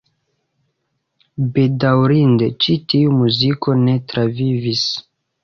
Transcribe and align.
Bedaŭrinde 1.57 2.49
ĉi 2.65 2.79
tiu 2.95 3.13
muziko 3.19 3.77
ne 3.83 3.97
travivis. 4.09 4.89